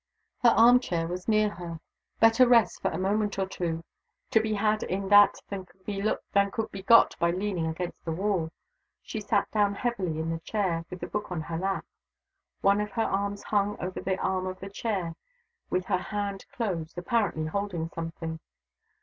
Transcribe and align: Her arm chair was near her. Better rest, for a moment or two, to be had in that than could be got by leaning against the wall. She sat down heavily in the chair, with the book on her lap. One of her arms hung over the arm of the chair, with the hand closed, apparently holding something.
Her 0.41 0.49
arm 0.49 0.79
chair 0.79 1.05
was 1.05 1.27
near 1.27 1.47
her. 1.47 1.79
Better 2.19 2.47
rest, 2.47 2.81
for 2.81 2.89
a 2.89 2.97
moment 2.97 3.37
or 3.37 3.45
two, 3.45 3.83
to 4.31 4.39
be 4.39 4.55
had 4.55 4.81
in 4.81 5.09
that 5.09 5.35
than 5.49 5.67
could 5.67 6.71
be 6.71 6.81
got 6.81 7.15
by 7.19 7.29
leaning 7.29 7.67
against 7.67 8.03
the 8.03 8.11
wall. 8.11 8.51
She 9.03 9.19
sat 9.21 9.51
down 9.51 9.75
heavily 9.75 10.17
in 10.19 10.31
the 10.31 10.39
chair, 10.39 10.85
with 10.89 11.01
the 11.01 11.07
book 11.07 11.31
on 11.31 11.41
her 11.41 11.57
lap. 11.59 11.85
One 12.61 12.81
of 12.81 12.89
her 12.93 13.03
arms 13.05 13.43
hung 13.43 13.77
over 13.79 14.01
the 14.01 14.17
arm 14.17 14.47
of 14.47 14.59
the 14.59 14.71
chair, 14.71 15.13
with 15.69 15.85
the 15.85 15.97
hand 15.97 16.47
closed, 16.51 16.97
apparently 16.97 17.45
holding 17.45 17.87
something. 17.93 18.39